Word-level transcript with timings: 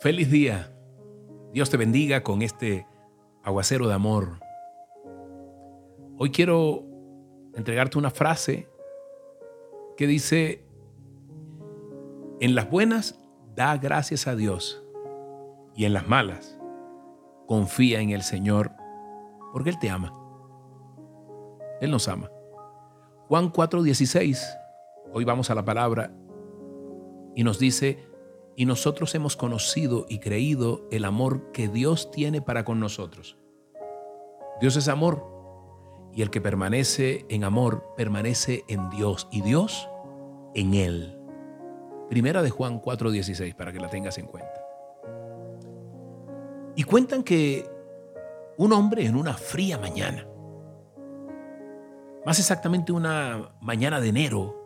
Feliz 0.00 0.30
día. 0.30 0.74
Dios 1.52 1.68
te 1.68 1.76
bendiga 1.76 2.22
con 2.22 2.40
este 2.40 2.86
aguacero 3.42 3.86
de 3.86 3.92
amor. 3.92 4.40
Hoy 6.16 6.30
quiero 6.30 6.86
entregarte 7.54 7.98
una 7.98 8.08
frase 8.08 8.66
que 9.98 10.06
dice, 10.06 10.64
en 12.40 12.54
las 12.54 12.70
buenas 12.70 13.20
da 13.54 13.76
gracias 13.76 14.26
a 14.26 14.34
Dios 14.34 14.82
y 15.76 15.84
en 15.84 15.92
las 15.92 16.08
malas 16.08 16.58
confía 17.46 18.00
en 18.00 18.08
el 18.08 18.22
Señor 18.22 18.72
porque 19.52 19.68
Él 19.68 19.78
te 19.78 19.90
ama. 19.90 20.14
Él 21.82 21.90
nos 21.90 22.08
ama. 22.08 22.30
Juan 23.28 23.52
4:16, 23.52 24.42
hoy 25.12 25.24
vamos 25.26 25.50
a 25.50 25.54
la 25.54 25.64
palabra 25.66 26.10
y 27.34 27.44
nos 27.44 27.58
dice, 27.58 28.09
y 28.56 28.66
nosotros 28.66 29.14
hemos 29.14 29.36
conocido 29.36 30.06
y 30.08 30.18
creído 30.18 30.86
el 30.90 31.04
amor 31.04 31.52
que 31.52 31.68
Dios 31.68 32.10
tiene 32.10 32.42
para 32.42 32.64
con 32.64 32.80
nosotros. 32.80 33.36
Dios 34.60 34.76
es 34.76 34.88
amor 34.88 35.24
y 36.12 36.22
el 36.22 36.30
que 36.30 36.40
permanece 36.40 37.24
en 37.28 37.44
amor 37.44 37.94
permanece 37.96 38.64
en 38.68 38.90
Dios 38.90 39.28
y 39.30 39.42
Dios 39.42 39.88
en 40.54 40.74
él. 40.74 41.18
Primera 42.08 42.42
de 42.42 42.50
Juan 42.50 42.80
4:16 42.80 43.54
para 43.54 43.72
que 43.72 43.80
la 43.80 43.88
tengas 43.88 44.18
en 44.18 44.26
cuenta. 44.26 44.64
Y 46.76 46.82
cuentan 46.82 47.22
que 47.22 47.68
un 48.58 48.72
hombre 48.72 49.06
en 49.06 49.16
una 49.16 49.34
fría 49.34 49.78
mañana, 49.78 50.26
más 52.26 52.38
exactamente 52.38 52.92
una 52.92 53.54
mañana 53.60 54.00
de 54.00 54.08
enero, 54.08 54.56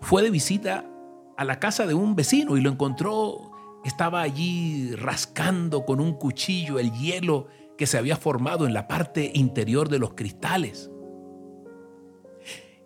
fue 0.00 0.22
de 0.22 0.30
visita 0.30 0.91
a 1.36 1.44
la 1.44 1.58
casa 1.58 1.86
de 1.86 1.94
un 1.94 2.14
vecino 2.14 2.56
y 2.56 2.60
lo 2.60 2.70
encontró, 2.70 3.52
estaba 3.84 4.22
allí 4.22 4.94
rascando 4.94 5.84
con 5.84 6.00
un 6.00 6.14
cuchillo 6.14 6.78
el 6.78 6.92
hielo 6.92 7.48
que 7.76 7.86
se 7.86 7.98
había 7.98 8.16
formado 8.16 8.66
en 8.66 8.74
la 8.74 8.86
parte 8.86 9.32
interior 9.34 9.88
de 9.88 9.98
los 9.98 10.14
cristales. 10.14 10.90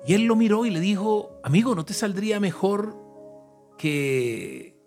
Y 0.07 0.15
él 0.15 0.25
lo 0.25 0.37
miró 0.37 0.65
y 0.67 0.71
le 0.71 0.81
dijo, 0.81 1.41
amigo, 1.43 1.75
¿no 1.75 1.85
te 1.85 1.93
saldría 1.93 2.39
mejor 2.39 2.97
que 3.77 4.81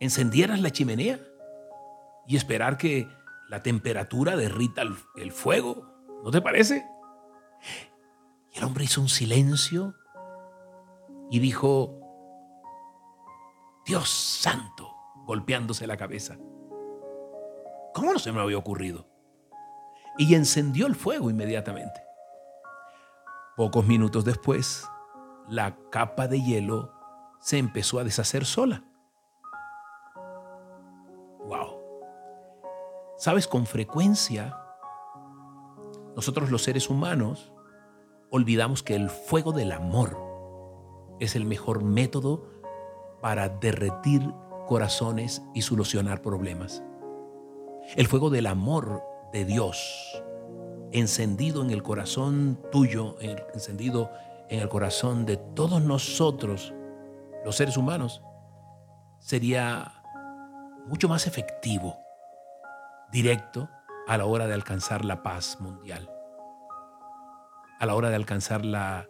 encendieras 0.00 0.60
la 0.60 0.70
chimenea 0.70 1.20
y 2.26 2.36
esperar 2.36 2.78
que 2.78 3.06
la 3.50 3.62
temperatura 3.62 4.34
derrita 4.34 4.82
el, 5.16 5.32
fuego? 5.32 5.86
¿No 6.24 6.30
te 6.30 6.40
parece? 6.40 6.86
Y 8.54 8.58
el 8.58 8.64
hombre 8.64 8.84
hizo 8.84 9.02
un 9.02 9.10
silencio 9.10 9.94
y 11.30 11.38
dijo, 11.38 12.01
Dios 13.84 14.08
santo, 14.08 14.94
golpeándose 15.26 15.86
la 15.86 15.96
cabeza. 15.96 16.36
¿Cómo 17.94 18.12
no 18.12 18.18
se 18.18 18.32
me 18.32 18.40
había 18.40 18.58
ocurrido? 18.58 19.06
Y 20.18 20.34
encendió 20.34 20.86
el 20.86 20.94
fuego 20.94 21.30
inmediatamente. 21.30 22.02
Pocos 23.56 23.86
minutos 23.86 24.24
después, 24.24 24.88
la 25.48 25.76
capa 25.90 26.28
de 26.28 26.40
hielo 26.40 26.92
se 27.40 27.58
empezó 27.58 27.98
a 27.98 28.04
deshacer 28.04 28.44
sola. 28.44 28.84
Wow. 31.44 31.80
Sabes, 33.18 33.48
con 33.48 33.66
frecuencia, 33.66 34.56
nosotros 36.14 36.50
los 36.50 36.62
seres 36.62 36.88
humanos 36.88 37.52
olvidamos 38.30 38.82
que 38.82 38.94
el 38.94 39.10
fuego 39.10 39.52
del 39.52 39.72
amor 39.72 40.16
es 41.20 41.36
el 41.36 41.44
mejor 41.44 41.82
método 41.84 42.48
para 43.22 43.48
derretir 43.48 44.34
corazones 44.66 45.42
y 45.54 45.62
solucionar 45.62 46.20
problemas. 46.20 46.82
El 47.96 48.08
fuego 48.08 48.28
del 48.28 48.46
amor 48.46 49.02
de 49.32 49.44
Dios, 49.44 50.22
encendido 50.90 51.62
en 51.62 51.70
el 51.70 51.82
corazón 51.82 52.60
tuyo, 52.70 53.16
encendido 53.20 54.10
en 54.48 54.60
el 54.60 54.68
corazón 54.68 55.24
de 55.24 55.36
todos 55.36 55.80
nosotros, 55.80 56.74
los 57.44 57.56
seres 57.56 57.76
humanos, 57.76 58.22
sería 59.20 60.02
mucho 60.86 61.08
más 61.08 61.26
efectivo, 61.26 61.96
directo, 63.10 63.68
a 64.08 64.18
la 64.18 64.26
hora 64.26 64.48
de 64.48 64.54
alcanzar 64.54 65.04
la 65.04 65.22
paz 65.22 65.60
mundial, 65.60 66.10
a 67.78 67.86
la 67.86 67.94
hora 67.94 68.10
de 68.10 68.16
alcanzar 68.16 68.64
la, 68.64 69.08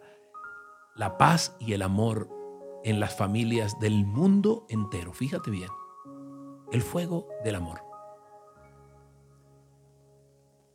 la 0.95 1.17
paz 1.17 1.55
y 1.59 1.73
el 1.73 1.81
amor 1.81 2.42
en 2.83 2.99
las 2.99 3.15
familias 3.15 3.79
del 3.79 4.05
mundo 4.05 4.65
entero. 4.69 5.13
Fíjate 5.13 5.51
bien, 5.51 5.69
el 6.71 6.81
fuego 6.81 7.27
del 7.43 7.55
amor. 7.55 7.81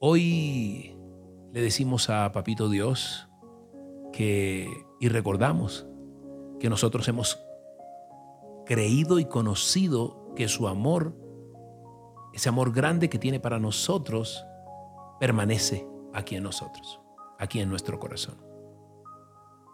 Hoy 0.00 0.96
le 1.52 1.60
decimos 1.60 2.08
a 2.08 2.30
Papito 2.32 2.68
Dios 2.68 3.28
que, 4.12 4.86
y 5.00 5.08
recordamos 5.08 5.86
que 6.60 6.70
nosotros 6.70 7.06
hemos 7.08 7.38
creído 8.64 9.18
y 9.18 9.24
conocido 9.24 10.32
que 10.36 10.48
su 10.48 10.68
amor, 10.68 11.14
ese 12.32 12.48
amor 12.48 12.72
grande 12.72 13.08
que 13.08 13.18
tiene 13.18 13.40
para 13.40 13.58
nosotros, 13.58 14.44
permanece 15.18 15.86
aquí 16.14 16.36
en 16.36 16.44
nosotros, 16.44 17.00
aquí 17.38 17.60
en 17.60 17.68
nuestro 17.68 17.98
corazón. 17.98 18.36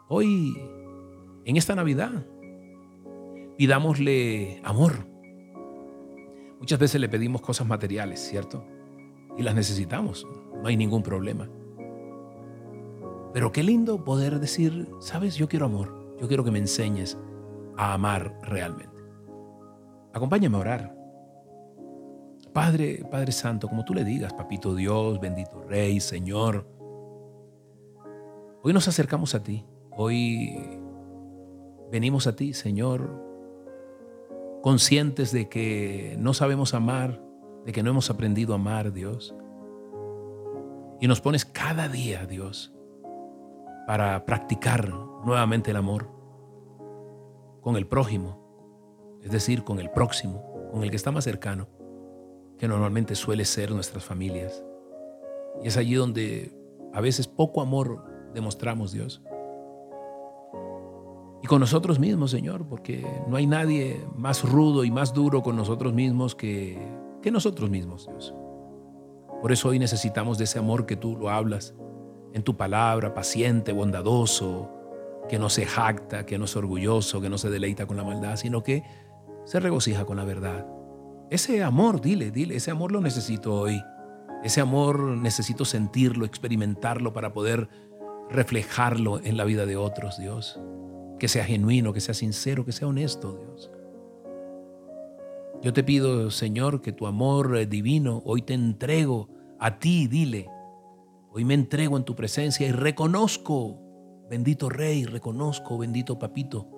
Hoy, 0.08 0.54
en 1.44 1.56
esta 1.56 1.74
Navidad, 1.74 2.26
pidámosle 3.56 4.60
amor. 4.64 5.06
Muchas 6.58 6.78
veces 6.78 7.00
le 7.00 7.08
pedimos 7.08 7.42
cosas 7.42 7.66
materiales, 7.66 8.20
¿cierto? 8.20 8.64
y 9.36 9.42
las 9.42 9.54
necesitamos, 9.54 10.26
no 10.62 10.68
hay 10.68 10.76
ningún 10.76 11.02
problema. 11.02 11.48
Pero 13.32 13.50
qué 13.50 13.62
lindo 13.62 14.04
poder 14.04 14.38
decir, 14.38 14.88
sabes, 15.00 15.34
yo 15.36 15.48
quiero 15.48 15.66
amor, 15.66 16.16
yo 16.20 16.28
quiero 16.28 16.44
que 16.44 16.52
me 16.52 16.60
enseñes 16.60 17.18
a 17.76 17.94
amar 17.94 18.38
realmente. 18.42 18.94
Acompáñame 20.12 20.56
a 20.56 20.60
orar. 20.60 20.96
Padre, 22.52 23.04
Padre 23.10 23.32
Santo, 23.32 23.68
como 23.68 23.84
tú 23.84 23.94
le 23.94 24.04
digas, 24.04 24.32
Papito 24.32 24.76
Dios, 24.76 25.18
bendito 25.18 25.60
Rey, 25.62 25.98
Señor, 25.98 26.68
hoy 28.62 28.72
nos 28.72 28.86
acercamos 28.86 29.34
a 29.34 29.42
ti, 29.42 29.66
hoy 29.90 30.80
venimos 31.94 32.26
a 32.26 32.34
ti, 32.34 32.54
Señor, 32.54 33.22
conscientes 34.62 35.30
de 35.30 35.48
que 35.48 36.16
no 36.18 36.34
sabemos 36.34 36.74
amar, 36.74 37.22
de 37.64 37.70
que 37.70 37.84
no 37.84 37.90
hemos 37.90 38.10
aprendido 38.10 38.52
a 38.52 38.56
amar, 38.56 38.92
Dios. 38.92 39.32
Y 41.00 41.06
nos 41.06 41.20
pones 41.20 41.44
cada 41.44 41.88
día, 41.88 42.26
Dios, 42.26 42.74
para 43.86 44.26
practicar 44.26 44.92
nuevamente 45.24 45.70
el 45.70 45.76
amor 45.76 46.10
con 47.60 47.76
el 47.76 47.86
prójimo, 47.86 49.20
es 49.22 49.30
decir, 49.30 49.62
con 49.62 49.78
el 49.78 49.88
próximo, 49.88 50.68
con 50.72 50.82
el 50.82 50.90
que 50.90 50.96
está 50.96 51.12
más 51.12 51.22
cercano, 51.22 51.68
que 52.58 52.66
normalmente 52.66 53.14
suele 53.14 53.44
ser 53.44 53.70
nuestras 53.70 54.04
familias. 54.04 54.64
Y 55.62 55.68
es 55.68 55.76
allí 55.76 55.94
donde 55.94 56.58
a 56.92 57.00
veces 57.00 57.28
poco 57.28 57.62
amor 57.62 58.04
demostramos, 58.34 58.90
Dios. 58.90 59.22
Y 61.44 61.46
con 61.46 61.60
nosotros 61.60 62.00
mismos, 62.00 62.32
Señor, 62.32 62.66
porque 62.66 63.06
no 63.28 63.36
hay 63.36 63.46
nadie 63.46 64.00
más 64.16 64.42
rudo 64.42 64.82
y 64.82 64.90
más 64.90 65.12
duro 65.12 65.42
con 65.42 65.54
nosotros 65.54 65.92
mismos 65.92 66.34
que 66.34 67.04
que 67.24 67.30
nosotros 67.30 67.70
mismos, 67.70 68.06
Dios. 68.06 68.34
Por 69.40 69.50
eso 69.50 69.70
hoy 69.70 69.78
necesitamos 69.78 70.36
de 70.36 70.44
ese 70.44 70.58
amor 70.58 70.84
que 70.84 70.94
tú 70.94 71.16
lo 71.16 71.30
hablas 71.30 71.74
en 72.34 72.42
tu 72.42 72.54
palabra, 72.58 73.14
paciente, 73.14 73.72
bondadoso, 73.72 74.70
que 75.26 75.38
no 75.38 75.48
se 75.48 75.64
jacta, 75.64 76.26
que 76.26 76.36
no 76.36 76.44
es 76.44 76.54
orgulloso, 76.54 77.22
que 77.22 77.30
no 77.30 77.38
se 77.38 77.48
deleita 77.48 77.86
con 77.86 77.96
la 77.96 78.04
maldad, 78.04 78.36
sino 78.36 78.62
que 78.62 78.82
se 79.46 79.58
regocija 79.58 80.04
con 80.04 80.18
la 80.18 80.24
verdad. 80.24 80.66
Ese 81.30 81.62
amor, 81.62 82.02
dile, 82.02 82.30
dile, 82.30 82.56
ese 82.56 82.70
amor 82.70 82.92
lo 82.92 83.00
necesito 83.00 83.54
hoy. 83.54 83.82
Ese 84.42 84.60
amor 84.60 85.00
necesito 85.00 85.64
sentirlo, 85.64 86.26
experimentarlo 86.26 87.14
para 87.14 87.32
poder 87.32 87.70
reflejarlo 88.28 89.18
en 89.24 89.38
la 89.38 89.44
vida 89.44 89.64
de 89.64 89.78
otros, 89.78 90.18
Dios. 90.18 90.60
Que 91.24 91.28
sea 91.28 91.44
genuino, 91.46 91.94
que 91.94 92.02
sea 92.02 92.12
sincero, 92.12 92.66
que 92.66 92.72
sea 92.72 92.86
honesto, 92.86 93.32
Dios. 93.32 93.70
Yo 95.62 95.72
te 95.72 95.82
pido, 95.82 96.30
Señor, 96.30 96.82
que 96.82 96.92
tu 96.92 97.06
amor 97.06 97.56
eh, 97.56 97.64
divino 97.64 98.20
hoy 98.26 98.42
te 98.42 98.52
entrego 98.52 99.30
a 99.58 99.78
ti, 99.78 100.06
dile. 100.06 100.50
Hoy 101.30 101.46
me 101.46 101.54
entrego 101.54 101.96
en 101.96 102.04
tu 102.04 102.14
presencia 102.14 102.68
y 102.68 102.72
reconozco, 102.72 103.80
bendito 104.28 104.68
Rey, 104.68 105.06
reconozco, 105.06 105.78
bendito 105.78 106.18
Papito. 106.18 106.68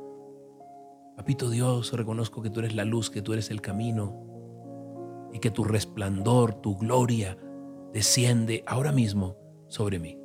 Papito 1.17 1.51
Dios, 1.51 1.93
reconozco 1.93 2.41
que 2.41 2.51
tú 2.51 2.61
eres 2.61 2.77
la 2.77 2.85
luz, 2.85 3.11
que 3.11 3.23
tú 3.23 3.33
eres 3.33 3.51
el 3.51 3.61
camino 3.61 5.29
y 5.33 5.41
que 5.41 5.51
tu 5.51 5.65
resplandor, 5.65 6.55
tu 6.55 6.77
gloria 6.77 7.37
desciende 7.93 8.63
ahora 8.65 8.93
mismo 8.93 9.35
sobre 9.67 9.99
mí. 9.99 10.17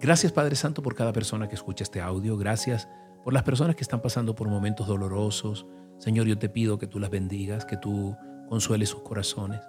Gracias 0.00 0.32
Padre 0.32 0.56
Santo 0.56 0.82
por 0.82 0.94
cada 0.94 1.12
persona 1.12 1.50
que 1.50 1.54
escucha 1.54 1.84
este 1.84 2.00
audio. 2.00 2.38
Gracias 2.38 2.88
por 3.26 3.32
las 3.32 3.42
personas 3.42 3.74
que 3.74 3.82
están 3.82 4.00
pasando 4.00 4.36
por 4.36 4.46
momentos 4.46 4.86
dolorosos, 4.86 5.66
Señor, 5.98 6.28
yo 6.28 6.38
te 6.38 6.48
pido 6.48 6.78
que 6.78 6.86
tú 6.86 7.00
las 7.00 7.10
bendigas, 7.10 7.64
que 7.64 7.76
tú 7.76 8.16
consueles 8.48 8.90
sus 8.90 9.02
corazones, 9.02 9.60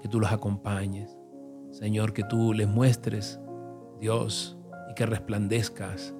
que 0.00 0.08
tú 0.08 0.18
los 0.18 0.32
acompañes. 0.32 1.14
Señor, 1.70 2.14
que 2.14 2.24
tú 2.24 2.54
les 2.54 2.66
muestres, 2.66 3.42
Dios, 4.00 4.56
y 4.90 4.94
que 4.94 5.04
resplandezcas 5.04 6.14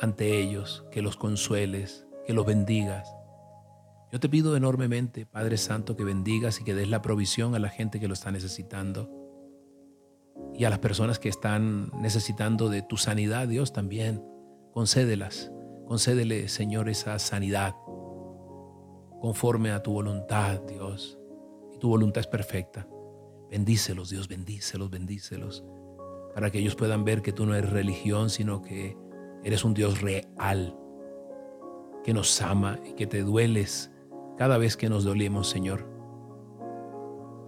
ante 0.00 0.40
ellos, 0.40 0.86
que 0.92 1.02
los 1.02 1.16
consueles, 1.16 2.06
que 2.24 2.32
los 2.32 2.46
bendigas. 2.46 3.12
Yo 4.12 4.20
te 4.20 4.28
pido 4.28 4.56
enormemente, 4.56 5.26
Padre 5.26 5.56
Santo, 5.56 5.96
que 5.96 6.04
bendigas 6.04 6.60
y 6.60 6.64
que 6.64 6.76
des 6.76 6.88
la 6.88 7.02
provisión 7.02 7.56
a 7.56 7.58
la 7.58 7.70
gente 7.70 7.98
que 7.98 8.06
lo 8.06 8.14
está 8.14 8.30
necesitando 8.30 9.10
y 10.54 10.62
a 10.62 10.70
las 10.70 10.78
personas 10.78 11.18
que 11.18 11.28
están 11.28 11.90
necesitando 12.00 12.68
de 12.68 12.82
tu 12.82 12.98
sanidad, 12.98 13.48
Dios, 13.48 13.72
también. 13.72 14.24
Concédelas, 14.72 15.50
concédele, 15.88 16.48
Señor, 16.48 16.90
esa 16.90 17.18
sanidad 17.18 17.74
conforme 19.20 19.70
a 19.72 19.82
tu 19.82 19.92
voluntad, 19.92 20.60
Dios. 20.60 21.18
Y 21.72 21.78
tu 21.78 21.88
voluntad 21.88 22.20
es 22.20 22.26
perfecta. 22.26 22.86
Bendícelos, 23.50 24.10
Dios, 24.10 24.28
bendícelos, 24.28 24.90
bendícelos, 24.90 25.64
para 26.34 26.50
que 26.50 26.58
ellos 26.58 26.76
puedan 26.76 27.04
ver 27.04 27.22
que 27.22 27.32
tú 27.32 27.46
no 27.46 27.54
eres 27.54 27.70
religión, 27.70 28.28
sino 28.28 28.60
que 28.60 28.96
eres 29.42 29.64
un 29.64 29.72
Dios 29.72 30.02
real, 30.02 30.76
que 32.04 32.12
nos 32.12 32.40
ama 32.42 32.78
y 32.84 32.92
que 32.92 33.06
te 33.06 33.22
dueles 33.22 33.90
cada 34.36 34.58
vez 34.58 34.76
que 34.76 34.90
nos 34.90 35.04
dolemos, 35.04 35.48
Señor. 35.48 35.88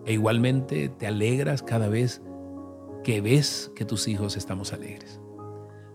E 0.06 0.14
igualmente 0.14 0.88
te 0.88 1.06
alegras 1.06 1.62
cada 1.62 1.88
vez 1.88 2.22
que 3.04 3.20
ves 3.20 3.70
que 3.76 3.84
tus 3.84 4.08
hijos 4.08 4.38
estamos 4.38 4.72
alegres. 4.72 5.20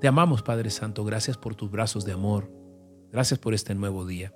Te 0.06 0.10
amamos, 0.10 0.44
Padre 0.44 0.70
Santo, 0.70 1.04
gracias 1.04 1.36
por 1.36 1.56
tus 1.56 1.72
brazos 1.72 2.06
de 2.06 2.12
amor, 2.12 2.52
gracias 3.12 3.40
por 3.40 3.56
este 3.56 3.74
nuevo 3.74 4.06
día. 4.06 4.36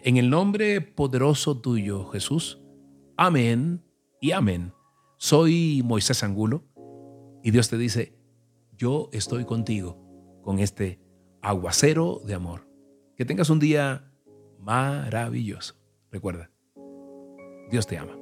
En 0.00 0.16
el 0.16 0.30
nombre 0.30 0.80
poderoso 0.80 1.60
tuyo, 1.60 2.06
Jesús, 2.06 2.58
amén 3.14 3.84
y 4.18 4.32
amén. 4.32 4.72
Soy 5.18 5.82
Moisés 5.84 6.24
Angulo 6.24 6.64
y 7.44 7.50
Dios 7.50 7.68
te 7.68 7.76
dice, 7.76 8.18
yo 8.78 9.10
estoy 9.12 9.44
contigo 9.44 10.40
con 10.42 10.58
este 10.58 11.02
aguacero 11.42 12.22
de 12.24 12.32
amor. 12.32 12.66
Que 13.14 13.26
tengas 13.26 13.50
un 13.50 13.58
día 13.58 14.10
maravilloso. 14.58 15.74
Recuerda, 16.10 16.50
Dios 17.70 17.86
te 17.86 17.98
ama. 17.98 18.16